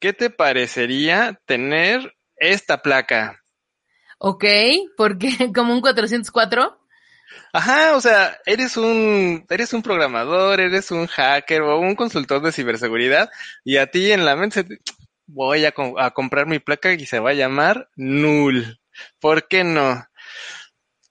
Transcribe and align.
¿Qué 0.00 0.12
te 0.12 0.30
parecería 0.30 1.38
tener 1.46 2.14
esta 2.36 2.82
placa? 2.82 3.42
Ok, 4.18 4.44
porque 4.96 5.28
como 5.54 5.72
un 5.74 5.80
404. 5.80 6.78
Ajá, 7.52 7.94
o 7.96 8.00
sea, 8.00 8.38
eres 8.46 8.76
un, 8.76 9.44
eres 9.48 9.72
un 9.72 9.82
programador, 9.82 10.60
eres 10.60 10.90
un 10.90 11.06
hacker 11.06 11.62
o 11.62 11.78
un 11.78 11.94
consultor 11.94 12.42
de 12.42 12.52
ciberseguridad 12.52 13.30
y 13.64 13.76
a 13.76 13.86
ti 13.90 14.10
en 14.10 14.24
la 14.24 14.36
mente 14.36 14.64
se- 14.64 14.78
voy 15.26 15.64
a, 15.64 15.72
co- 15.72 15.98
a 16.00 16.10
comprar 16.12 16.46
mi 16.46 16.58
placa 16.58 16.92
y 16.92 17.06
se 17.06 17.20
va 17.20 17.30
a 17.30 17.34
llamar 17.34 17.88
Null. 17.96 18.80
¿Por 19.20 19.46
qué 19.48 19.62
no? 19.64 20.04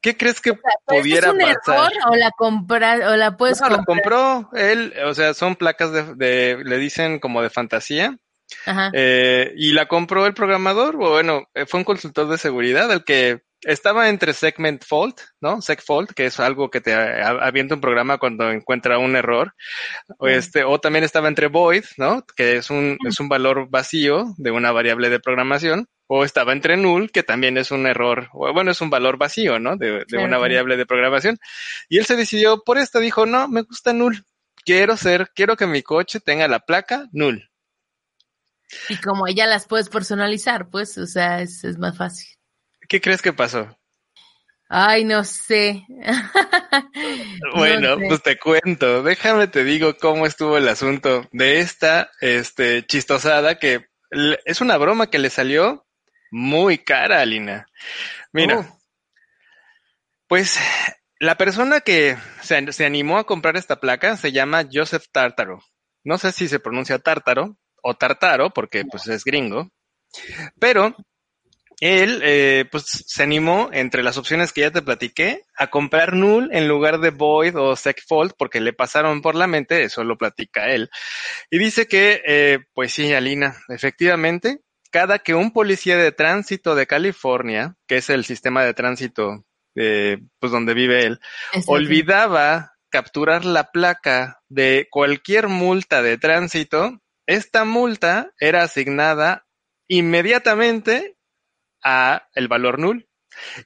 ¿Qué 0.01 0.15
crees 0.17 0.39
que 0.41 0.53
¿Pero 0.53 0.63
esto 0.75 0.93
pudiera 1.01 1.27
es 1.29 1.33
un 1.33 1.41
pasar? 1.41 1.91
error 1.91 1.91
o 2.11 2.15
la 2.15 2.31
compras 2.31 3.01
o 3.07 3.15
la 3.15 3.37
puedes 3.37 3.59
No, 3.61 3.69
la 3.69 3.75
comprar? 3.77 3.85
compró 3.85 4.49
él, 4.53 4.93
o 5.05 5.13
sea, 5.13 5.33
son 5.33 5.55
placas 5.55 5.91
de, 5.91 6.15
de- 6.15 6.63
le 6.63 6.77
dicen 6.77 7.19
como 7.19 7.41
de 7.41 7.49
fantasía, 7.49 8.17
Ajá. 8.65 8.91
eh, 8.93 9.53
y 9.57 9.71
la 9.73 9.87
compró 9.87 10.25
el 10.25 10.33
programador, 10.33 10.95
o 10.95 11.09
bueno, 11.11 11.47
eh, 11.53 11.65
fue 11.65 11.79
un 11.79 11.83
consultor 11.85 12.27
de 12.29 12.37
seguridad 12.37 12.91
el 12.91 13.03
que 13.03 13.41
estaba 13.61 14.07
entre 14.07 14.31
segment 14.31 14.85
fault, 14.85 15.19
¿no? 15.41 15.61
Seg 15.61 15.81
fault, 15.81 16.11
que 16.13 16.25
es 16.25 16.39
algo 16.39 16.69
que 16.69 16.79
te 16.79 16.93
a- 16.93 17.27
avienta 17.41 17.75
un 17.75 17.81
programa 17.81 18.17
cuando 18.17 18.49
encuentra 18.51 18.97
un 18.99 19.17
error, 19.17 19.53
o 20.17 20.27
este, 20.29 20.63
o 20.63 20.79
también 20.79 21.03
estaba 21.03 21.27
entre 21.27 21.47
void, 21.47 21.83
¿no? 21.97 22.23
Que 22.37 22.55
es 22.57 22.69
un, 22.69 22.97
es 23.05 23.19
un 23.19 23.27
valor 23.27 23.67
vacío 23.69 24.33
de 24.37 24.51
una 24.51 24.71
variable 24.71 25.09
de 25.09 25.19
programación, 25.19 25.87
o 26.07 26.23
estaba 26.23 26.53
entre 26.53 26.77
null, 26.77 27.11
que 27.11 27.21
también 27.23 27.57
es 27.57 27.69
un 27.71 27.85
error, 27.85 28.29
o 28.31 28.51
bueno, 28.53 28.71
es 28.71 28.79
un 28.79 28.89
valor 28.89 29.17
vacío, 29.17 29.59
¿no? 29.59 29.75
De, 29.75 29.91
de 29.91 30.05
Claro, 30.05 30.25
una 30.25 30.37
variable 30.37 30.77
de 30.77 30.85
programación. 30.85 31.37
Y 31.89 31.97
él 31.97 32.05
se 32.05 32.15
decidió 32.15 32.63
por 32.63 32.77
esta, 32.77 32.99
dijo, 32.99 33.25
no, 33.25 33.47
me 33.49 33.63
gusta 33.63 33.91
null. 33.91 34.23
Quiero 34.65 34.95
ser, 34.97 35.29
quiero 35.35 35.57
que 35.57 35.67
mi 35.67 35.81
coche 35.83 36.19
tenga 36.21 36.47
la 36.47 36.59
placa 36.59 37.07
null. 37.11 37.48
Y 38.89 38.97
como 38.97 39.27
ya 39.27 39.47
las 39.47 39.65
puedes 39.67 39.89
personalizar, 39.89 40.69
pues, 40.69 40.97
o 40.97 41.05
sea, 41.07 41.41
es, 41.41 41.63
es 41.63 41.77
más 41.77 41.97
fácil. 41.97 42.27
¿Qué 42.87 43.01
crees 43.01 43.21
que 43.21 43.33
pasó? 43.33 43.75
Ay, 44.69 45.03
no 45.05 45.23
sé. 45.23 45.83
Bueno, 47.55 47.95
No 47.95 47.97
sé. 47.97 48.05
pues 48.07 48.23
te 48.23 48.37
cuento, 48.37 49.03
déjame 49.03 49.47
te 49.47 49.63
digo 49.63 49.97
cómo 49.97 50.25
estuvo 50.25 50.57
el 50.57 50.67
asunto 50.67 51.27
de 51.31 51.59
esta, 51.59 52.11
este, 52.21 52.85
chistosada 52.85 53.57
que 53.59 53.87
es 54.45 54.61
una 54.61 54.77
broma 54.77 55.07
que 55.09 55.19
le 55.19 55.29
salió 55.29 55.85
muy 56.31 56.77
cara, 56.79 57.21
Alina. 57.21 57.65
Mira, 58.31 58.59
Oh. 58.59 58.79
pues 60.27 60.57
la 61.19 61.35
persona 61.37 61.81
que 61.81 62.17
se, 62.41 62.71
se 62.71 62.85
animó 62.85 63.17
a 63.17 63.25
comprar 63.25 63.57
esta 63.57 63.79
placa 63.79 64.15
se 64.17 64.31
llama 64.31 64.65
Joseph 64.71 65.05
Tartaro. 65.11 65.59
No 66.03 66.17
sé 66.17 66.31
si 66.31 66.47
se 66.47 66.59
pronuncia 66.59 66.99
Tártaro 66.99 67.57
o 67.83 67.95
Tartaro, 67.95 68.51
porque 68.51 68.85
pues 68.85 69.07
es 69.07 69.23
gringo, 69.23 69.69
pero 70.59 70.95
él 71.79 72.21
eh, 72.23 72.65
pues 72.69 72.85
se 73.07 73.23
animó 73.23 73.69
entre 73.71 74.03
las 74.03 74.17
opciones 74.17 74.51
que 74.51 74.61
ya 74.61 74.71
te 74.71 74.81
platiqué 74.81 75.43
a 75.55 75.67
comprar 75.67 76.13
null 76.13 76.49
en 76.51 76.67
lugar 76.67 76.99
de 76.99 77.11
void 77.11 77.55
o 77.55 77.75
segfault 77.75 78.33
porque 78.37 78.59
le 78.59 78.73
pasaron 78.73 79.21
por 79.21 79.35
la 79.35 79.47
mente, 79.47 79.83
eso 79.83 80.03
lo 80.03 80.17
platica 80.17 80.69
él. 80.69 80.89
Y 81.49 81.57
dice 81.57 81.87
que, 81.87 82.21
eh, 82.25 82.59
pues 82.73 82.93
sí, 82.93 83.13
Alina, 83.13 83.55
efectivamente, 83.69 84.59
cada 84.91 85.19
que 85.19 85.35
un 85.35 85.51
policía 85.51 85.97
de 85.97 86.11
tránsito 86.11 86.75
de 86.75 86.87
California, 86.87 87.75
que 87.87 87.97
es 87.97 88.09
el 88.09 88.25
sistema 88.25 88.63
de 88.63 88.73
tránsito 88.73 89.45
eh, 89.75 90.17
pues 90.39 90.51
donde 90.51 90.73
vive 90.73 91.05
él, 91.05 91.19
Exacto. 91.53 91.71
olvidaba 91.71 92.73
capturar 92.89 93.45
la 93.45 93.71
placa 93.71 94.41
de 94.49 94.87
cualquier 94.89 95.47
multa 95.47 96.01
de 96.01 96.17
tránsito, 96.17 96.99
esta 97.29 97.63
multa 97.63 98.31
era 98.39 98.63
asignada 98.63 99.45
inmediatamente 99.87 101.15
a 101.83 102.27
el 102.33 102.47
valor 102.47 102.79
null. 102.79 103.07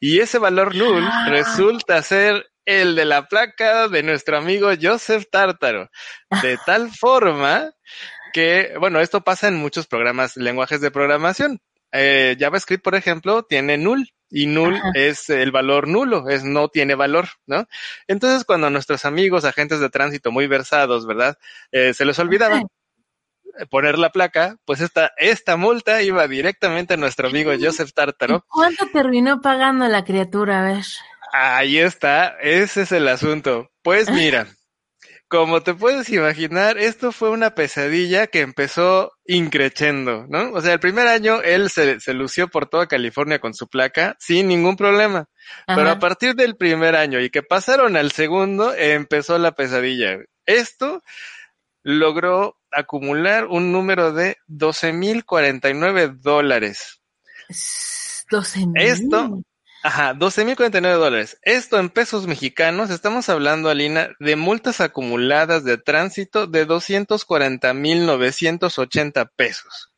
Y 0.02 0.20
ese 0.20 0.38
valor 0.38 0.76
null 0.76 1.04
Ah. 1.10 1.28
resulta 1.30 2.02
ser 2.02 2.46
el 2.66 2.96
de 2.96 3.06
la 3.06 3.28
placa 3.30 3.88
de 3.88 4.04
nuestro 4.04 4.38
amigo 4.38 4.70
Joseph 4.82 5.26
Tártaro. 5.32 5.90
De 6.42 6.58
tal 6.66 6.92
forma 6.92 7.72
que, 8.34 8.74
bueno, 8.80 9.00
esto 9.00 9.22
pasa 9.22 9.48
en 9.48 9.56
muchos 9.56 9.88
programas, 9.88 10.36
lenguajes 10.36 10.82
de 10.82 10.92
programación. 10.92 11.62
Eh, 11.94 12.36
JavaScript, 12.38 12.84
por 12.84 12.96
ejemplo, 12.96 13.44
tiene 13.44 13.78
null 13.78 14.10
y 14.30 14.48
null 14.48 14.76
Ajá. 14.76 14.92
es 14.96 15.30
el 15.30 15.52
valor 15.52 15.88
nulo, 15.88 16.28
es 16.28 16.44
no 16.44 16.68
tiene 16.68 16.96
valor, 16.96 17.30
¿no? 17.46 17.68
Entonces, 18.08 18.44
cuando 18.44 18.70
nuestros 18.70 19.06
amigos 19.06 19.46
agentes 19.46 19.80
de 19.80 19.90
tránsito 19.90 20.32
muy 20.32 20.48
versados, 20.48 21.06
¿verdad? 21.06 21.38
Eh, 21.72 21.94
se 21.94 22.04
les 22.04 22.20
olvidaba 22.20 22.56
Ajá. 22.58 22.66
Poner 23.70 23.98
la 23.98 24.12
placa, 24.12 24.58
pues 24.66 24.82
esta, 24.82 25.12
esta 25.18 25.58
multa 25.58 26.02
iba 26.02 26.28
directamente 26.28 26.96
a 26.96 26.98
nuestro 26.98 27.28
amigo 27.28 27.52
Joseph 27.60 27.90
¿Y 27.90 27.94
Tártaro. 27.94 28.46
cuánto 28.50 28.88
terminó 28.88 29.42
pagando 29.42 29.88
la 29.88 30.04
criatura? 30.04 30.60
A 30.60 30.74
ver. 30.74 30.86
Ahí 31.32 31.80
está, 31.80 32.38
ese 32.42 32.84
es 32.84 32.92
el 32.92 33.08
asunto. 33.08 33.72
Pues 33.82 34.10
mira, 34.12 34.48
como 35.28 35.64
te 35.64 35.74
puedes 35.74 36.10
imaginar, 36.10 36.78
esto 36.78 37.12
fue 37.12 37.32
una 37.32 37.56
pesadilla 37.56 38.28
que 38.28 38.42
empezó 38.42 39.14
increchendo, 39.26 40.28
¿no? 40.30 40.52
O 40.54 40.62
sea, 40.62 40.74
el 40.74 40.80
primer 40.80 41.08
año 41.08 41.42
él 41.42 41.72
se, 41.72 42.00
se 42.00 42.14
lució 42.14 42.50
por 42.50 42.68
toda 42.68 42.86
California 42.86 43.40
con 43.40 43.56
su 43.56 43.68
placa 43.68 44.16
sin 44.20 44.48
ningún 44.48 44.76
problema. 44.76 45.26
Pero 45.66 45.90
a 45.90 45.98
partir 45.98 46.36
del 46.36 46.56
primer 46.56 46.96
año 46.96 47.20
y 47.20 47.32
que 47.32 47.42
pasaron 47.42 47.98
al 47.98 48.12
segundo, 48.12 48.76
empezó 48.76 49.40
la 49.40 49.54
pesadilla. 49.54 50.20
Esto 50.46 51.02
logró 51.82 52.56
acumular 52.76 53.46
un 53.46 53.72
número 53.72 54.12
de 54.14 54.38
12.049 54.48 56.20
dólares. 56.20 57.02
12 58.30 58.68
mil. 58.68 58.82
Esto, 58.82 59.42
ajá, 59.84 60.14
12.049 60.14 60.98
dólares. 60.98 61.40
Esto 61.44 61.80
en 61.80 61.90
pesos 61.90 62.28
mexicanos, 62.28 62.90
estamos 62.90 63.30
hablando, 63.30 63.70
Alina, 63.70 64.10
de 64.20 64.36
multas 64.36 64.82
acumuladas 64.82 65.64
de 65.64 65.78
tránsito 65.78 66.48
de 66.48 66.68
240.980 66.68 69.30
pesos. 69.36 69.93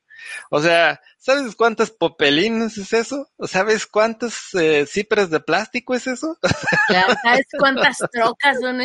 O 0.50 0.62
sea, 0.62 1.02
¿sabes 1.18 1.56
cuántas 1.56 1.92
popelinas 1.92 2.78
es 2.78 2.94
eso? 2.94 3.30
¿Sabes 3.48 3.86
cuántas 3.86 4.54
eh, 4.54 4.86
cipres 4.88 5.30
de 5.30 5.40
plástico 5.40 5.96
es 5.96 6.08
eso? 6.08 6.38
¿Sabes 7.24 7.48
cuántas 7.58 7.98
trocas 8.12 8.58
son? 8.62 8.80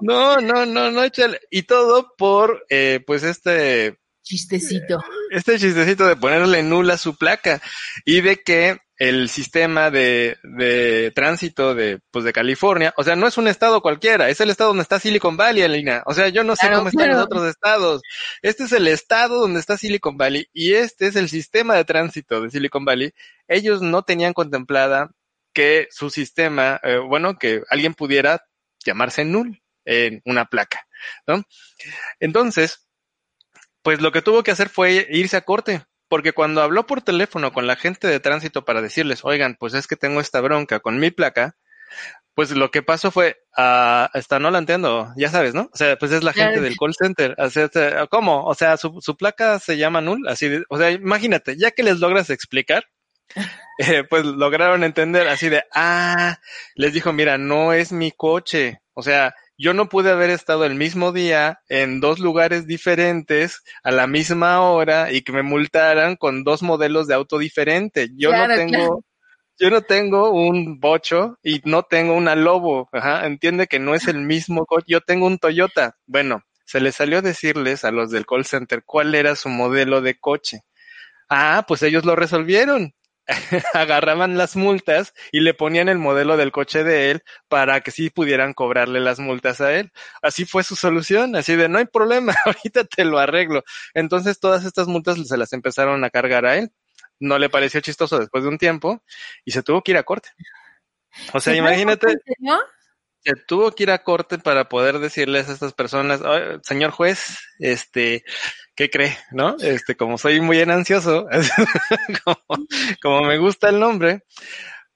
No, 0.00 0.40
no, 0.40 0.66
no, 0.66 0.90
no, 0.90 1.04
échale. 1.04 1.40
Y 1.50 1.62
todo 1.62 2.14
por, 2.16 2.64
eh, 2.70 3.02
pues 3.06 3.22
este, 3.22 3.98
Chistecito. 4.22 5.02
este 5.30 5.58
chistecito 5.58 6.06
de 6.06 6.16
ponerle 6.16 6.62
nula 6.62 6.98
su 6.98 7.16
placa 7.16 7.60
y 8.04 8.20
de 8.20 8.42
que 8.42 8.78
el 9.00 9.30
sistema 9.30 9.90
de, 9.90 10.36
de 10.42 11.10
tránsito 11.14 11.74
de, 11.74 12.00
pues 12.10 12.22
de 12.22 12.34
California, 12.34 12.92
o 12.98 13.02
sea, 13.02 13.16
no 13.16 13.26
es 13.26 13.38
un 13.38 13.48
estado 13.48 13.80
cualquiera, 13.80 14.28
es 14.28 14.42
el 14.42 14.50
estado 14.50 14.68
donde 14.68 14.82
está 14.82 15.00
Silicon 15.00 15.38
Valley, 15.38 15.62
Alina. 15.62 16.02
O 16.04 16.12
sea, 16.12 16.28
yo 16.28 16.44
no 16.44 16.54
sé 16.54 16.66
Claro, 16.66 16.76
cómo 16.80 16.90
están 16.90 17.08
los 17.08 17.24
otros 17.24 17.48
estados. 17.48 18.02
Este 18.42 18.64
es 18.64 18.72
el 18.72 18.86
estado 18.86 19.40
donde 19.40 19.58
está 19.58 19.78
Silicon 19.78 20.18
Valley 20.18 20.48
y 20.52 20.74
este 20.74 21.06
es 21.06 21.16
el 21.16 21.30
sistema 21.30 21.76
de 21.76 21.86
tránsito 21.86 22.42
de 22.42 22.50
Silicon 22.50 22.84
Valley. 22.84 23.14
Ellos 23.48 23.80
no 23.80 24.02
tenían 24.02 24.34
contemplada 24.34 25.10
que 25.54 25.88
su 25.90 26.10
sistema, 26.10 26.78
eh, 26.82 26.98
bueno, 26.98 27.38
que 27.38 27.62
alguien 27.70 27.94
pudiera 27.94 28.44
llamarse 28.84 29.24
null 29.24 29.62
en 29.86 30.20
una 30.26 30.44
placa, 30.44 30.86
¿no? 31.26 31.42
Entonces, 32.20 32.86
pues 33.80 34.02
lo 34.02 34.12
que 34.12 34.20
tuvo 34.20 34.42
que 34.42 34.50
hacer 34.50 34.68
fue 34.68 35.06
irse 35.08 35.38
a 35.38 35.40
corte, 35.40 35.86
porque 36.10 36.32
cuando 36.32 36.60
habló 36.60 36.88
por 36.88 37.02
teléfono 37.02 37.52
con 37.52 37.68
la 37.68 37.76
gente 37.76 38.08
de 38.08 38.18
tránsito 38.18 38.64
para 38.64 38.82
decirles, 38.82 39.20
oigan, 39.22 39.54
pues 39.54 39.74
es 39.74 39.86
que 39.86 39.94
tengo 39.94 40.20
esta 40.20 40.40
bronca 40.40 40.80
con 40.80 40.98
mi 40.98 41.12
placa, 41.12 41.56
pues 42.34 42.50
lo 42.50 42.72
que 42.72 42.82
pasó 42.82 43.12
fue, 43.12 43.36
ah, 43.56 44.10
esta 44.14 44.40
no 44.40 44.50
la 44.50 44.58
entiendo, 44.58 45.12
ya 45.16 45.28
sabes, 45.28 45.54
¿no? 45.54 45.70
O 45.72 45.76
sea, 45.76 45.96
pues 45.96 46.10
es 46.10 46.24
la 46.24 46.32
gente 46.32 46.60
del 46.60 46.76
call 46.76 46.94
center. 46.98 47.36
O 47.38 47.48
sea, 47.48 47.66
este, 47.66 47.92
¿cómo? 48.10 48.44
O 48.44 48.54
sea, 48.54 48.76
su, 48.76 49.00
su 49.00 49.16
placa 49.16 49.60
se 49.60 49.76
llama 49.76 50.00
null, 50.00 50.26
así 50.26 50.48
de, 50.48 50.64
o 50.68 50.78
sea, 50.78 50.90
imagínate, 50.90 51.56
ya 51.56 51.70
que 51.70 51.84
les 51.84 52.00
logras 52.00 52.28
explicar, 52.30 52.86
eh, 53.78 54.02
pues 54.02 54.24
lograron 54.24 54.82
entender 54.82 55.28
así 55.28 55.48
de, 55.48 55.62
ah, 55.72 56.40
les 56.74 56.92
dijo, 56.92 57.12
mira, 57.12 57.38
no 57.38 57.72
es 57.72 57.92
mi 57.92 58.10
coche, 58.10 58.80
o 58.94 59.02
sea, 59.02 59.32
yo 59.60 59.74
no 59.74 59.90
pude 59.90 60.10
haber 60.10 60.30
estado 60.30 60.64
el 60.64 60.74
mismo 60.74 61.12
día 61.12 61.60
en 61.68 62.00
dos 62.00 62.18
lugares 62.18 62.66
diferentes 62.66 63.62
a 63.82 63.90
la 63.90 64.06
misma 64.06 64.62
hora 64.62 65.12
y 65.12 65.20
que 65.20 65.32
me 65.32 65.42
multaran 65.42 66.16
con 66.16 66.44
dos 66.44 66.62
modelos 66.62 67.06
de 67.06 67.14
auto 67.14 67.36
diferentes. 67.36 68.10
Yo 68.16 68.30
Claro, 68.30 68.54
no 68.54 68.58
tengo, 68.58 68.70
claro. 68.72 69.04
yo 69.58 69.70
no 69.70 69.82
tengo 69.82 70.30
un 70.30 70.80
bocho 70.80 71.38
y 71.42 71.60
no 71.64 71.82
tengo 71.82 72.14
una 72.14 72.34
lobo. 72.36 72.88
Ajá, 72.92 73.26
entiende 73.26 73.66
que 73.66 73.78
no 73.78 73.94
es 73.94 74.08
el 74.08 74.18
mismo 74.22 74.64
coche. 74.64 74.86
Yo 74.88 75.02
tengo 75.02 75.26
un 75.26 75.38
Toyota. 75.38 75.94
Bueno, 76.06 76.42
se 76.64 76.80
les 76.80 76.94
salió 76.94 77.20
decirles 77.20 77.84
a 77.84 77.90
los 77.90 78.10
del 78.10 78.24
call 78.24 78.46
center 78.46 78.82
cuál 78.86 79.14
era 79.14 79.36
su 79.36 79.50
modelo 79.50 80.00
de 80.00 80.18
coche. 80.18 80.60
Ah, 81.28 81.66
pues 81.68 81.82
ellos 81.82 82.06
lo 82.06 82.16
resolvieron. 82.16 82.94
Agarraban 83.74 84.36
las 84.36 84.56
multas 84.56 85.14
y 85.32 85.40
le 85.40 85.54
ponían 85.54 85.88
el 85.88 85.98
modelo 85.98 86.36
del 86.36 86.52
coche 86.52 86.84
de 86.84 87.10
él 87.10 87.22
para 87.48 87.80
que 87.80 87.90
sí 87.90 88.10
pudieran 88.10 88.54
cobrarle 88.54 89.00
las 89.00 89.18
multas 89.18 89.60
a 89.60 89.72
él. 89.74 89.92
Así 90.22 90.44
fue 90.44 90.64
su 90.64 90.76
solución, 90.76 91.36
así 91.36 91.56
de 91.56 91.68
no 91.68 91.78
hay 91.78 91.86
problema, 91.86 92.34
ahorita 92.44 92.84
te 92.84 93.04
lo 93.04 93.18
arreglo. 93.18 93.62
Entonces 93.94 94.40
todas 94.40 94.64
estas 94.64 94.88
multas 94.88 95.18
se 95.26 95.36
las 95.36 95.52
empezaron 95.52 96.04
a 96.04 96.10
cargar 96.10 96.46
a 96.46 96.56
él. 96.56 96.70
No 97.18 97.38
le 97.38 97.50
pareció 97.50 97.80
chistoso 97.80 98.18
después 98.18 98.44
de 98.44 98.50
un 98.50 98.58
tiempo 98.58 99.02
y 99.44 99.52
se 99.52 99.62
tuvo 99.62 99.82
que 99.82 99.92
ir 99.92 99.98
a 99.98 100.02
corte. 100.02 100.30
O 101.32 101.40
sea, 101.40 101.52
¿Se 101.52 101.58
imagínate. 101.58 102.16
Se 103.24 103.32
tuvo 103.46 103.72
que 103.72 103.84
ir 103.84 103.90
a 103.90 104.02
corte 104.02 104.38
para 104.38 104.68
poder 104.68 104.98
decirles 104.98 105.48
a 105.48 105.52
estas 105.52 105.72
personas, 105.74 106.22
"Ay, 106.24 106.58
señor 106.62 106.90
juez, 106.90 107.38
este, 107.58 108.24
¿qué 108.76 108.90
cree? 108.90 109.16
¿No? 109.32 109.56
Este, 109.60 109.96
como 109.96 110.18
soy 110.18 110.40
muy 110.40 110.60
ansioso, 110.62 111.26
como, 112.24 112.38
como 113.02 113.22
me 113.22 113.38
gusta 113.38 113.68
el 113.70 113.80
nombre, 113.80 114.22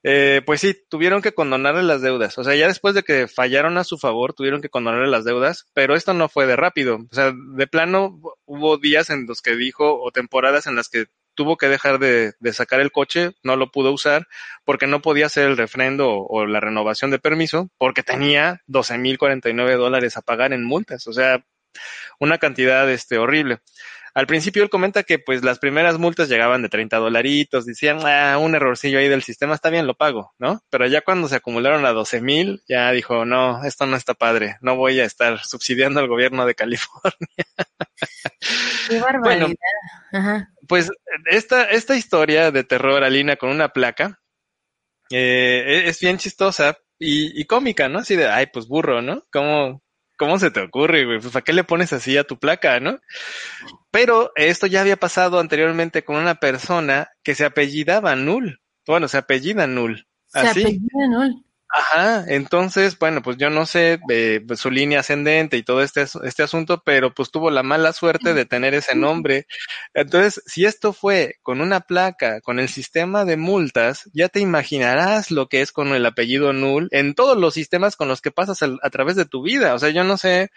eh, 0.02 0.42
pues 0.44 0.60
sí, 0.60 0.76
tuvieron 0.90 1.22
que 1.22 1.32
condonarle 1.32 1.82
las 1.82 2.02
deudas. 2.02 2.36
O 2.38 2.44
sea, 2.44 2.54
ya 2.54 2.68
después 2.68 2.94
de 2.94 3.02
que 3.02 3.26
fallaron 3.28 3.78
a 3.78 3.84
su 3.84 3.98
favor, 3.98 4.34
tuvieron 4.34 4.60
que 4.60 4.68
condonarle 4.68 5.08
las 5.08 5.24
deudas, 5.24 5.66
pero 5.74 5.94
esto 5.96 6.12
no 6.14 6.28
fue 6.28 6.46
de 6.46 6.56
rápido. 6.56 6.96
O 7.10 7.14
sea, 7.14 7.32
de 7.34 7.66
plano 7.66 8.20
hubo 8.44 8.76
días 8.78 9.10
en 9.10 9.26
los 9.26 9.40
que 9.42 9.56
dijo, 9.56 10.00
o 10.02 10.10
temporadas 10.12 10.66
en 10.66 10.76
las 10.76 10.88
que 10.90 11.06
tuvo 11.34 11.56
que 11.56 11.68
dejar 11.68 11.98
de, 11.98 12.34
de 12.38 12.52
sacar 12.52 12.80
el 12.80 12.92
coche, 12.92 13.32
no 13.42 13.56
lo 13.56 13.70
pudo 13.70 13.92
usar 13.92 14.26
porque 14.64 14.86
no 14.86 15.02
podía 15.02 15.26
hacer 15.26 15.46
el 15.46 15.56
refrendo 15.56 16.10
o, 16.10 16.26
o 16.26 16.46
la 16.46 16.60
renovación 16.60 17.10
de 17.10 17.18
permiso 17.18 17.70
porque 17.78 18.02
tenía 18.02 18.62
12.049 18.68 19.76
dólares 19.76 20.16
a 20.16 20.22
pagar 20.22 20.52
en 20.52 20.64
multas. 20.64 21.06
O 21.06 21.12
sea, 21.12 21.44
una 22.18 22.38
cantidad 22.38 22.90
este, 22.90 23.18
horrible. 23.18 23.58
Al 24.14 24.28
principio 24.28 24.62
él 24.62 24.70
comenta 24.70 25.02
que 25.02 25.18
pues 25.18 25.42
las 25.42 25.58
primeras 25.58 25.98
multas 25.98 26.28
llegaban 26.28 26.62
de 26.62 26.68
30 26.68 26.98
dolaritos, 26.98 27.66
decían, 27.66 27.98
ah, 28.04 28.38
un 28.38 28.54
errorcillo 28.54 29.00
ahí 29.00 29.08
del 29.08 29.24
sistema, 29.24 29.56
está 29.56 29.70
bien, 29.70 29.88
lo 29.88 29.94
pago, 29.94 30.32
¿no? 30.38 30.62
Pero 30.70 30.86
ya 30.86 31.00
cuando 31.00 31.26
se 31.26 31.34
acumularon 31.34 31.84
a 31.84 31.90
12 31.90 32.20
mil, 32.20 32.62
ya 32.68 32.92
dijo, 32.92 33.24
no, 33.24 33.64
esto 33.64 33.86
no 33.86 33.96
está 33.96 34.14
padre, 34.14 34.56
no 34.60 34.76
voy 34.76 35.00
a 35.00 35.04
estar 35.04 35.40
subsidiando 35.40 35.98
al 35.98 36.06
gobierno 36.06 36.46
de 36.46 36.54
California. 36.54 37.44
Qué 38.88 39.00
barbaridad. 39.00 39.48
Ajá. 40.12 40.53
Pues 40.68 40.90
esta, 41.26 41.64
esta 41.64 41.96
historia 41.96 42.50
de 42.50 42.64
terror, 42.64 43.02
Alina, 43.04 43.36
con 43.36 43.50
una 43.50 43.68
placa, 43.68 44.20
eh, 45.10 45.84
es 45.86 46.00
bien 46.00 46.18
chistosa 46.18 46.78
y, 46.98 47.40
y 47.40 47.44
cómica, 47.44 47.88
¿no? 47.88 48.00
Así 48.00 48.16
de, 48.16 48.28
ay, 48.28 48.46
pues 48.52 48.66
burro, 48.66 49.02
¿no? 49.02 49.24
¿Cómo, 49.32 49.82
¿Cómo 50.16 50.38
se 50.38 50.50
te 50.50 50.60
ocurre, 50.60 51.04
güey? 51.04 51.20
Pues 51.20 51.32
¿para 51.32 51.44
qué 51.44 51.52
le 51.52 51.64
pones 51.64 51.92
así 51.92 52.16
a 52.16 52.24
tu 52.24 52.38
placa, 52.38 52.78
no? 52.80 53.00
Pero 53.90 54.32
esto 54.36 54.66
ya 54.66 54.80
había 54.80 54.96
pasado 54.96 55.40
anteriormente 55.40 56.04
con 56.04 56.16
una 56.16 56.36
persona 56.36 57.08
que 57.22 57.34
se 57.34 57.44
apellidaba 57.44 58.14
Null. 58.14 58.60
Bueno, 58.86 59.08
se 59.08 59.18
apellida 59.18 59.66
Null. 59.66 60.06
Se 60.26 60.40
Así. 60.40 60.60
apellida 60.60 61.08
Null. 61.08 61.44
Ajá, 61.76 62.24
entonces, 62.28 62.96
bueno, 63.00 63.20
pues 63.20 63.36
yo 63.36 63.50
no 63.50 63.66
sé 63.66 63.98
eh, 64.08 64.40
pues, 64.46 64.60
su 64.60 64.70
línea 64.70 65.00
ascendente 65.00 65.56
y 65.56 65.64
todo 65.64 65.82
este, 65.82 66.04
este 66.22 66.44
asunto, 66.44 66.80
pero 66.84 67.12
pues 67.12 67.32
tuvo 67.32 67.50
la 67.50 67.64
mala 67.64 67.92
suerte 67.92 68.32
de 68.32 68.44
tener 68.44 68.74
ese 68.74 68.94
nombre. 68.94 69.46
Entonces, 69.92 70.40
si 70.46 70.66
esto 70.66 70.92
fue 70.92 71.34
con 71.42 71.60
una 71.60 71.80
placa, 71.80 72.40
con 72.42 72.60
el 72.60 72.68
sistema 72.68 73.24
de 73.24 73.36
multas, 73.36 74.08
ya 74.12 74.28
te 74.28 74.38
imaginarás 74.38 75.32
lo 75.32 75.48
que 75.48 75.62
es 75.62 75.72
con 75.72 75.88
el 75.88 76.06
apellido 76.06 76.52
Null 76.52 76.86
en 76.92 77.14
todos 77.14 77.36
los 77.36 77.54
sistemas 77.54 77.96
con 77.96 78.06
los 78.06 78.20
que 78.20 78.30
pasas 78.30 78.62
al- 78.62 78.78
a 78.82 78.90
través 78.90 79.16
de 79.16 79.24
tu 79.24 79.42
vida. 79.42 79.74
O 79.74 79.78
sea, 79.80 79.90
yo 79.90 80.04
no 80.04 80.16
sé 80.16 80.50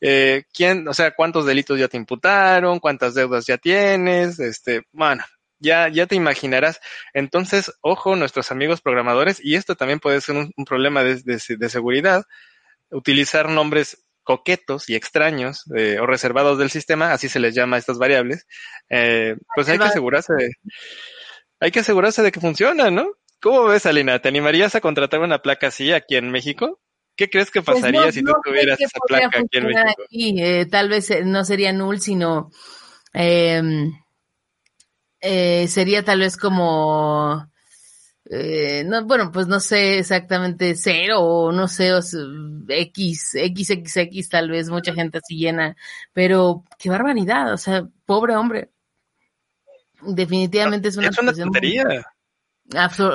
eh, 0.00 0.44
quién, 0.54 0.88
o 0.88 0.94
sea, 0.94 1.14
cuántos 1.14 1.46
delitos 1.46 1.78
ya 1.78 1.88
te 1.88 1.96
imputaron, 1.98 2.80
cuántas 2.80 3.14
deudas 3.14 3.46
ya 3.46 3.58
tienes, 3.58 4.38
este, 4.40 4.82
bueno, 4.92 5.24
ya, 5.58 5.88
ya 5.88 6.06
te 6.06 6.14
imaginarás. 6.16 6.80
Entonces, 7.14 7.72
ojo, 7.80 8.16
nuestros 8.16 8.50
amigos 8.52 8.80
programadores, 8.80 9.38
y 9.44 9.54
esto 9.56 9.74
también 9.76 10.00
puede 10.00 10.20
ser 10.20 10.36
un, 10.36 10.52
un 10.56 10.64
problema 10.64 11.02
de, 11.04 11.16
de- 11.22 11.56
de 11.56 11.68
seguridad, 11.68 12.24
utilizar 12.90 13.48
nombres 13.48 14.04
coquetos 14.22 14.88
y 14.88 14.96
extraños 14.96 15.64
eh, 15.76 15.98
o 16.00 16.06
reservados 16.06 16.58
del 16.58 16.70
sistema, 16.70 17.12
así 17.12 17.28
se 17.28 17.38
les 17.40 17.54
llama 17.54 17.76
a 17.76 17.78
estas 17.78 17.98
variables, 17.98 18.46
eh, 18.90 19.36
pues 19.54 19.68
hay 19.68 19.78
que 19.78 19.86
asegurarse 19.86 20.32
de, 20.34 20.50
hay 21.60 21.70
que 21.70 21.80
asegurarse 21.80 22.22
de 22.22 22.32
que 22.32 22.40
funciona, 22.40 22.90
¿no? 22.90 23.06
¿Cómo 23.40 23.64
ves, 23.64 23.86
Alina? 23.86 24.18
¿Te 24.20 24.28
animarías 24.28 24.74
a 24.74 24.80
contratar 24.80 25.20
una 25.20 25.42
placa 25.42 25.68
así 25.68 25.92
aquí 25.92 26.16
en 26.16 26.30
México? 26.30 26.80
¿Qué 27.16 27.30
crees 27.30 27.50
que 27.50 27.62
Pues 27.62 27.76
pasaría 27.78 28.06
no- 28.06 28.12
si 28.12 28.22
tú 28.22 28.32
tuvieras 28.44 28.80
esa 28.80 28.98
placa 29.06 29.38
aquí 29.38 29.58
en 29.58 29.66
México? 29.66 30.02
aquí. 30.04 30.42
Eh, 30.42 30.66
tal 30.66 30.88
vez 30.88 31.10
eh, 31.10 31.22
no 31.24 31.44
sería 31.44 31.72
null, 31.72 32.00
sino 32.00 32.50
eh, 33.14 33.62
eh, 35.20 35.66
sería 35.68 36.04
tal 36.04 36.20
vez 36.20 36.36
como 36.36 37.46
eh, 38.28 38.82
no, 38.84 39.04
bueno, 39.04 39.30
pues 39.32 39.46
no 39.46 39.60
sé 39.60 39.98
exactamente 39.98 40.74
cero 40.74 41.20
o 41.20 41.52
no 41.52 41.68
sé, 41.68 41.92
o 41.92 41.98
s- 41.98 42.16
X, 42.68 43.36
XXX 43.36 44.28
tal 44.28 44.50
vez 44.50 44.68
mucha 44.68 44.92
gente 44.94 45.18
así 45.18 45.36
llena, 45.38 45.76
pero 46.12 46.64
qué 46.78 46.90
barbaridad, 46.90 47.52
o 47.52 47.56
sea, 47.56 47.86
pobre 48.04 48.34
hombre. 48.36 48.70
Definitivamente 50.02 50.88
es 50.88 50.96
una, 50.96 51.08
Es 51.08 51.18
una 51.18 51.32
muy- 51.32 51.40
tontería, 51.44 51.84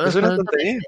es 0.07 0.15
una 0.15 0.29
tontería. 0.37 0.79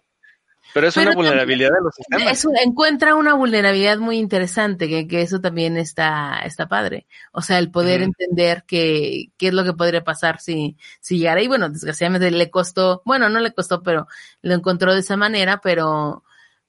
Pero 0.73 0.87
es 0.87 0.95
Pero 0.95 1.11
una 1.11 1.15
vulnerabilidad 1.15 1.69
de 1.69 1.81
los 1.83 1.95
sistemas. 1.95 2.31
Eso 2.31 2.49
encuentra 2.63 3.15
una 3.15 3.35
vulnerabilidad 3.35 3.99
muy 3.99 4.17
interesante, 4.17 4.89
que, 4.89 5.07
que 5.07 5.21
eso 5.21 5.39
también 5.39 5.77
está, 5.77 6.39
está 6.45 6.67
padre. 6.67 7.05
O 7.31 7.41
sea, 7.41 7.59
el 7.59 7.69
poder 7.69 8.01
entender 8.01 8.63
que, 8.65 9.31
qué 9.37 9.49
es 9.49 9.53
lo 9.53 9.63
que 9.63 9.73
podría 9.73 10.03
pasar 10.03 10.39
si, 10.39 10.75
si 10.99 11.19
llegara. 11.19 11.41
Y 11.41 11.47
bueno, 11.47 11.69
desgraciadamente 11.69 12.31
le 12.31 12.49
costó, 12.49 13.03
bueno, 13.05 13.29
no 13.29 13.39
le 13.39 13.53
costó, 13.53 13.83
pero 13.83 14.07
lo 14.41 14.55
encontró 14.55 14.93
de 14.93 15.01
esa 15.01 15.15
manera, 15.15 15.61
pero, 15.61 16.23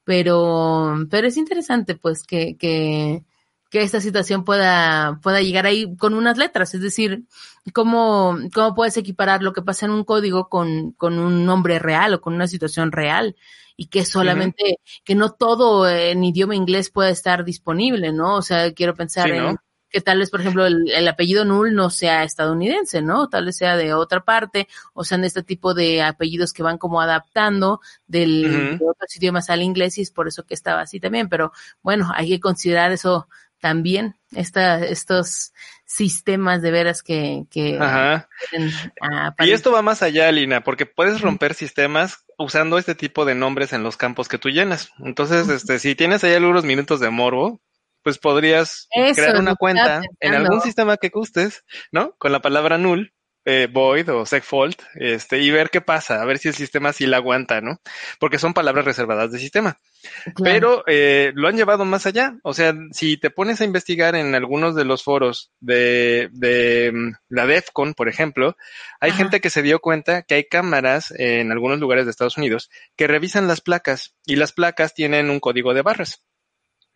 pero, 0.05 0.95
pero 1.11 1.27
es 1.27 1.37
interesante, 1.39 1.95
pues, 1.95 2.25
que, 2.25 2.57
que, 2.59 3.25
que 3.75 3.83
esta 3.83 4.01
situación 4.01 4.45
pueda, 4.45 5.19
pueda 5.21 5.43
llegar 5.43 5.67
ahí 5.67 5.97
con 5.97 6.15
unas 6.15 6.39
letras. 6.39 6.75
Es 6.75 6.81
decir, 6.81 7.25
cómo, 7.73 8.39
cómo 8.55 8.73
puedes 8.73 8.97
equiparar 8.97 9.43
lo 9.43 9.53
que 9.53 9.63
pasa 9.63 9.87
en 9.87 9.91
un 9.91 10.05
código 10.05 10.49
con, 10.49 10.93
con 10.93 11.19
un 11.19 11.45
nombre 11.45 11.81
real 11.81 12.15
o 12.15 12.21
con 12.21 12.35
una 12.35 12.47
situación 12.47 12.93
real 12.93 13.35
y 13.77 13.87
que 13.87 14.05
solamente, 14.05 14.79
que 15.03 15.17
no 15.17 15.33
todo 15.33 15.89
en 15.89 16.23
idioma 16.23 16.55
inglés 16.55 16.89
puede 16.89 17.11
estar 17.11 17.45
disponible, 17.45 18.13
¿no? 18.13 18.37
O 18.37 18.43
sea, 18.43 18.73
quiero 18.73 18.95
pensar 18.95 19.29
Sí, 19.29 19.37
¿no? 19.37 19.51
en 19.51 19.57
que 19.89 20.01
tal 20.01 20.21
vez, 20.21 20.31
por 20.31 20.41
ejemplo, 20.41 20.67
el, 20.67 20.89
el 20.93 21.09
apellido 21.09 21.45
Null 21.45 21.75
no 21.75 21.91
sea 21.91 22.23
estadounidense, 22.23 23.03
¿no? 23.03 23.29
Tal 23.29 23.47
vez 23.47 23.57
sea 23.57 23.77
de 23.77 23.93
otra 23.93 24.25
parte, 24.25 24.69
o 24.93 25.03
sean 25.03 25.25
este 25.25 25.43
tipo 25.43 25.75
de 25.75 26.01
apellidos 26.01 26.53
que 26.53 26.63
van 26.63 26.79
como 26.79 27.01
adaptando 27.01 27.81
del, 28.07 28.45
Ujú. 28.45 28.85
de 28.85 28.91
otros 28.91 29.17
idiomas 29.17 29.51
al 29.51 29.63
inglés 29.63 29.99
y 29.99 30.03
es 30.03 30.13
por 30.13 30.29
eso 30.29 30.45
que 30.45 30.55
estaba 30.55 30.81
así 30.83 31.01
también. 31.01 31.29
Pero 31.29 31.51
bueno, 31.83 32.13
hay 32.15 32.29
que 32.29 32.39
considerar 32.39 32.93
eso 32.93 33.27
también, 33.65 34.15
esta, 34.37 34.85
estos 34.85 35.55
sistemas 35.87 36.61
de 36.61 36.71
veras 36.71 37.03
que, 37.03 37.47
que 37.51 37.79
Ajá. 37.81 38.29
Y 39.39 39.53
esto 39.53 39.73
va 39.73 39.81
más 39.81 40.03
allá, 40.03 40.31
Lina, 40.31 40.63
porque 40.63 40.85
puedes 40.85 41.23
romper 41.23 41.55
sistemas 41.55 42.27
usando 42.37 42.77
este 42.77 42.95
tipo 42.95 43.25
de 43.25 43.35
nombres 43.35 43.73
en 43.73 43.83
los 43.83 43.97
campos 43.97 44.29
que 44.29 44.37
tú 44.37 44.51
llenas. 44.51 44.91
Entonces, 44.99 45.49
este, 45.49 45.79
si 45.79 45.95
tienes 45.95 46.23
ahí 46.25 46.35
algunos 46.35 46.67
minutos 46.67 47.01
de 47.01 47.09
morbo, 47.09 47.63
pues 48.03 48.19
podrías 48.19 48.87
Eso 48.91 49.23
crear 49.23 49.39
una 49.39 49.55
cuenta 49.55 50.03
en 50.21 50.35
algún 50.35 50.61
sistema 50.61 50.99
que 50.99 51.09
gustes, 51.09 51.65
¿no? 51.91 52.15
Con 52.19 52.33
la 52.33 52.43
palabra 52.43 52.77
null, 52.77 53.14
eh, 53.45 53.69
void 53.71 54.09
o 54.11 54.25
segfault, 54.25 54.81
este, 54.95 55.39
y 55.39 55.51
ver 55.51 55.71
qué 55.71 55.81
pasa, 55.81 56.23
a 56.23 56.25
ver 56.25 56.39
si 56.39 56.49
el 56.49 56.55
sistema 56.55 56.93
sí 56.93 57.07
la 57.07 57.19
aguanta, 57.19 57.61
¿no? 57.61 57.81
Porque 58.19 58.39
son 58.39 58.55
palabras 58.55 58.85
reservadas 58.85 59.31
de 59.33 59.39
sistema. 59.39 59.79
Claro. 60.35 60.35
Pero 60.43 60.85
eh, 60.87 61.33
lo 61.35 61.49
han 61.49 61.57
llevado 61.57 61.85
más 61.85 62.07
allá. 62.07 62.37
O 62.43 62.55
sea, 62.55 62.75
si 62.93 63.17
te 63.17 63.31
pones 63.31 63.61
a 63.61 63.65
investigar 63.65 64.15
en 64.15 64.35
algunos 64.35 64.75
de 64.75 64.85
los 64.85 65.03
foros 65.03 65.51
de, 65.61 66.29
de 66.33 66.93
mm, 66.93 67.13
la 67.29 67.47
DEFCON, 67.47 67.95
por 67.95 68.09
ejemplo, 68.09 68.57
hay 69.01 69.11
Ajá. 69.11 69.19
gente 69.19 69.41
que 69.41 69.51
se 69.51 69.63
dio 69.63 69.81
cuenta 69.81 70.23
que 70.23 70.35
hay 70.35 70.45
cámaras 70.45 71.13
en 71.17 71.53
algunos 71.53 71.81
lugares 71.81 72.05
de 72.05 72.11
Estados 72.11 72.37
Unidos 72.37 72.71
que 72.97 73.07
revisan 73.07 73.49
las 73.49 73.61
placas 73.61 74.15
y 74.25 74.37
las 74.37 74.53
placas 74.53 74.95
tienen 74.95 75.31
un 75.31 75.41
código 75.41 75.75
de 75.75 75.83
barras. 75.83 76.23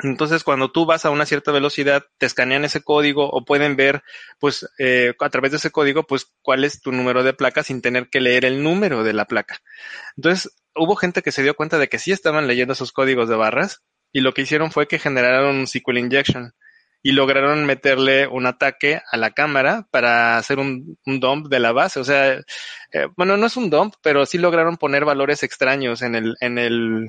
Entonces, 0.01 0.45
cuando 0.45 0.71
tú 0.71 0.87
vas 0.87 1.05
a 1.05 1.11
una 1.11 1.27
cierta 1.27 1.51
velocidad, 1.51 2.05
te 2.19 2.27
escanean 2.27 2.65
ese 2.65 2.83
código 2.83 3.29
o 3.29 3.45
pueden 3.45 3.75
ver, 3.77 4.03
pues, 4.39 4.69
eh, 4.79 5.15
a 5.19 5.31
través 5.31 5.51
de 5.51 5.57
ese 5.57 5.71
código, 5.71 6.05
pues, 6.05 6.27
cuál 6.43 6.65
es 6.65 6.81
tu 6.81 6.93
número 6.93 7.25
de 7.25 7.33
placa 7.35 7.65
sin 7.65 7.83
tener 7.83 8.09
que 8.09 8.21
leer 8.21 8.45
el 8.45 8.63
número 8.63 9.03
de 9.03 9.13
la 9.13 9.25
placa. 9.27 9.61
Entonces, 10.17 10.53
hubo 10.77 10.95
gente 10.97 11.23
que 11.23 11.33
se 11.33 11.43
dio 11.43 11.55
cuenta 11.55 11.79
de 11.79 11.89
que 11.89 11.99
sí 11.99 12.13
estaban 12.13 12.47
leyendo 12.47 12.75
esos 12.75 12.93
códigos 12.93 13.29
de 13.29 13.37
barras 13.37 13.83
y 14.13 14.21
lo 14.21 14.33
que 14.35 14.43
hicieron 14.43 14.71
fue 14.71 14.87
que 14.89 14.99
generaron 15.01 15.57
un 15.57 15.67
SQL 15.67 15.99
injection 15.99 16.55
y 17.03 17.13
lograron 17.13 17.65
meterle 17.65 18.27
un 18.27 18.47
ataque 18.47 19.01
a 19.11 19.17
la 19.17 19.31
cámara 19.31 19.87
para 19.91 20.37
hacer 20.37 20.59
un, 20.59 20.99
un 21.07 21.21
dump 21.21 21.49
de 21.49 21.61
la 21.61 21.73
base. 21.73 22.01
O 22.01 22.05
sea, 22.05 22.35
eh, 22.35 23.07
bueno, 23.17 23.37
no 23.37 23.47
es 23.47 23.57
un 23.57 23.71
dump, 23.71 23.95
pero 24.03 24.27
sí 24.27 24.39
lograron 24.39 24.77
poner 24.77 25.05
valores 25.05 25.43
extraños 25.43 26.03
en 26.03 26.15
el, 26.15 26.37
en 26.41 26.59
el, 26.59 27.09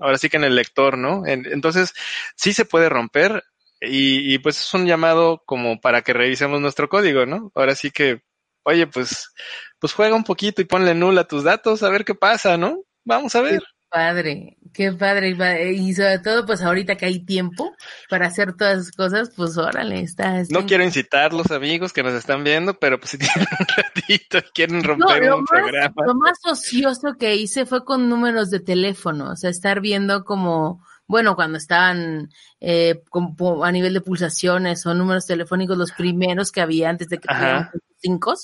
ahora 0.00 0.18
sí 0.18 0.28
que 0.28 0.36
en 0.38 0.44
el 0.44 0.54
lector, 0.56 0.98
¿no? 0.98 1.26
En- 1.26 1.46
entonces, 1.46 1.92
sí 2.36 2.52
se 2.52 2.64
puede 2.64 2.88
romper 2.88 3.44
y, 3.80 4.34
y 4.34 4.38
pues 4.38 4.60
es 4.60 4.74
un 4.74 4.86
llamado 4.86 5.42
como 5.46 5.80
para 5.80 6.02
que 6.02 6.12
revisemos 6.12 6.60
nuestro 6.60 6.88
código, 6.88 7.26
¿no? 7.26 7.52
Ahora 7.54 7.74
sí 7.74 7.90
que, 7.90 8.22
oye, 8.64 8.86
pues, 8.86 9.32
pues 9.78 9.92
juega 9.92 10.14
un 10.16 10.24
poquito 10.24 10.62
y 10.62 10.64
ponle 10.66 10.94
null 10.94 11.18
a 11.18 11.24
tus 11.24 11.44
datos 11.44 11.82
a 11.82 11.90
ver 11.90 12.04
qué 12.04 12.14
pasa, 12.14 12.56
¿no? 12.56 12.82
Vamos 13.04 13.34
a 13.36 13.42
ver. 13.42 13.62
Padre, 13.90 14.58
qué 14.74 14.92
padre. 14.92 15.30
y 15.30 15.32
va- 15.32 15.58
Y 15.60 15.94
sobre 15.94 16.18
todo, 16.18 16.44
pues 16.44 16.60
ahorita 16.62 16.96
que 16.96 17.06
hay 17.06 17.20
tiempo 17.24 17.74
para 18.10 18.26
hacer 18.26 18.52
todas 18.54 18.78
esas 18.80 18.92
cosas, 18.92 19.30
pues 19.34 19.56
órale, 19.56 20.00
está. 20.02 20.40
está 20.40 20.58
No 20.60 20.66
quiero 20.66 20.84
incitar 20.84 21.32
los 21.32 21.50
amigos 21.50 21.92
que 21.92 22.02
nos 22.02 22.12
están 22.12 22.44
viendo, 22.44 22.74
pero 22.78 22.98
pues 23.00 23.12
si 23.12 23.18
tienen 23.18 23.46
un 23.58 23.66
ratito 23.76 24.38
y 24.38 24.42
quieren 24.52 24.78
No, 24.78 24.82
romper 24.88 25.24
lo 25.24 25.36
un 25.38 25.42
más, 25.42 25.50
programa. 25.50 26.02
lo 26.06 26.14
más 26.14 26.38
ocioso 26.44 27.16
que 27.18 27.36
hice 27.36 27.64
fue 27.64 27.84
con 27.84 28.08
números 28.10 28.50
de 28.50 28.60
teléfono, 28.60 29.30
o 29.32 29.36
sea, 29.36 29.48
estar 29.50 29.80
viendo 29.80 30.24
como, 30.24 30.84
bueno, 31.08 31.34
cuando 31.34 31.58
estaban 31.58 32.30
eh, 32.60 33.02
como 33.10 33.64
a 33.64 33.72
nivel 33.72 33.94
de 33.94 34.02
pulsaciones 34.02 34.84
o 34.86 34.94
números 34.94 35.26
telefónicos, 35.26 35.76
los 35.78 35.92
primeros 35.92 36.52
que 36.52 36.60
había 36.60 36.90
antes 36.90 37.08
de 37.08 37.18
que 37.18 37.28
tuvieran 37.28 37.70
cinco, 38.00 38.34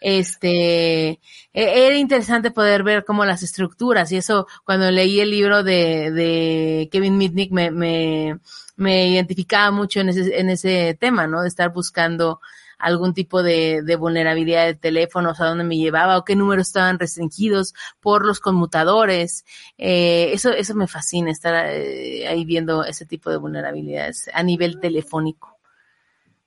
este, 0.00 1.10
e- 1.10 1.18
era 1.52 1.96
interesante 1.96 2.50
poder 2.50 2.82
ver 2.82 3.04
como 3.04 3.24
las 3.24 3.42
estructuras 3.42 4.10
y 4.12 4.16
eso 4.16 4.46
cuando 4.64 4.90
leí 4.90 5.20
el 5.20 5.30
libro 5.30 5.62
de, 5.62 6.10
de 6.10 6.88
Kevin 6.90 7.18
Mitnick 7.18 7.52
me, 7.52 7.70
me, 7.70 8.38
me 8.76 9.08
identificaba 9.08 9.70
mucho 9.70 10.00
en 10.00 10.08
ese, 10.08 10.40
en 10.40 10.50
ese 10.50 10.96
tema, 10.98 11.26
¿no? 11.26 11.42
De 11.42 11.48
estar 11.48 11.72
buscando 11.72 12.40
algún 12.78 13.14
tipo 13.14 13.42
de, 13.42 13.82
de 13.82 13.96
vulnerabilidad 13.96 14.66
de 14.66 14.74
teléfonos, 14.74 15.40
a 15.40 15.46
dónde 15.46 15.64
me 15.64 15.76
llevaba 15.76 16.18
o 16.18 16.24
qué 16.24 16.36
números 16.36 16.66
estaban 16.68 16.98
restringidos 16.98 17.74
por 18.00 18.24
los 18.26 18.38
conmutadores. 18.40 19.44
Eh, 19.78 20.30
eso, 20.32 20.52
eso 20.52 20.74
me 20.74 20.86
fascina, 20.86 21.30
estar 21.30 21.66
eh, 21.70 22.26
ahí 22.28 22.44
viendo 22.44 22.84
ese 22.84 23.06
tipo 23.06 23.30
de 23.30 23.38
vulnerabilidades 23.38 24.30
a 24.34 24.42
nivel 24.42 24.78
telefónico. 24.80 25.58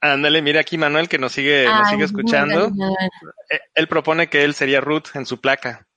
Ándale, 0.02 0.42
mira 0.42 0.62
aquí 0.62 0.78
Manuel 0.78 1.10
que 1.10 1.18
nos 1.18 1.34
sigue, 1.34 1.66
nos 1.66 1.90
sigue 1.90 2.06
escuchando. 2.06 2.68
Eh, 3.50 3.60
Él 3.76 3.88
propone 3.88 4.30
que 4.30 4.44
él 4.44 4.54
sería 4.54 4.80
root 4.80 5.08
en 5.16 5.26
su 5.26 5.42
placa, 5.42 5.88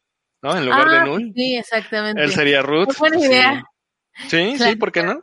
¿no? 0.42 0.56
En 0.56 0.64
lugar 0.66 0.88
Ah, 0.88 0.92
de 0.92 1.04
null, 1.04 1.32
Sí, 1.36 1.56
exactamente. 1.56 2.20
él 2.22 2.32
sería 2.32 2.62
root. 2.62 2.88
Muy 2.88 2.96
buena 2.98 3.18
Sí. 3.18 3.24
idea. 3.26 3.64
Sí, 4.28 4.54
Claro. 4.56 4.72
sí, 4.72 4.76
¿por 4.76 4.90
qué 4.92 5.02
no? 5.04 5.22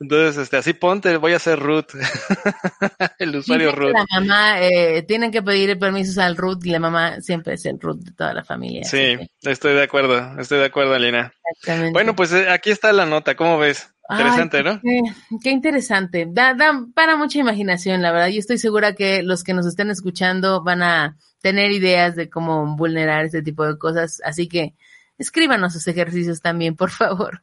Entonces, 0.00 0.42
este, 0.42 0.56
así 0.56 0.72
ponte, 0.72 1.16
voy 1.16 1.32
a 1.32 1.38
ser 1.38 1.58
root. 1.58 1.86
el 3.18 3.36
usuario 3.36 3.68
Dicen 3.68 3.80
root. 3.80 3.94
La 3.94 4.06
mamá, 4.20 4.60
eh, 4.62 5.02
tienen 5.02 5.30
que 5.30 5.42
pedir 5.42 5.78
permisos 5.78 6.18
al 6.18 6.36
root 6.36 6.64
y 6.64 6.70
la 6.70 6.80
mamá 6.80 7.20
siempre 7.20 7.54
es 7.54 7.64
el 7.66 7.78
root 7.80 8.00
de 8.00 8.12
toda 8.12 8.34
la 8.34 8.44
familia. 8.44 8.84
Sí, 8.84 9.16
que, 9.40 9.50
estoy 9.50 9.74
de 9.74 9.82
acuerdo, 9.82 10.38
estoy 10.40 10.58
de 10.58 10.66
acuerdo, 10.66 10.94
Alina. 10.94 11.32
exactamente. 11.56 11.92
Bueno, 11.92 12.16
pues 12.16 12.32
eh, 12.32 12.48
aquí 12.50 12.70
está 12.70 12.92
la 12.92 13.06
nota, 13.06 13.34
¿cómo 13.34 13.58
ves? 13.58 13.92
Interesante, 14.10 14.58
Ay, 14.58 14.64
¿no? 14.64 14.80
Qué, 14.80 15.00
qué 15.42 15.50
interesante. 15.50 16.26
Da, 16.28 16.54
da 16.54 16.84
para 16.94 17.16
mucha 17.16 17.38
imaginación, 17.38 18.02
la 18.02 18.12
verdad. 18.12 18.28
Yo 18.28 18.40
estoy 18.40 18.58
segura 18.58 18.94
que 18.94 19.22
los 19.22 19.44
que 19.44 19.54
nos 19.54 19.66
estén 19.66 19.90
escuchando 19.90 20.62
van 20.62 20.82
a 20.82 21.16
tener 21.40 21.70
ideas 21.72 22.16
de 22.16 22.28
cómo 22.28 22.76
vulnerar 22.76 23.24
este 23.24 23.42
tipo 23.42 23.66
de 23.66 23.78
cosas. 23.78 24.20
Así 24.24 24.48
que 24.48 24.74
escríbanos 25.18 25.72
sus 25.72 25.86
ejercicios 25.88 26.40
también, 26.40 26.76
por 26.76 26.90
favor. 26.90 27.42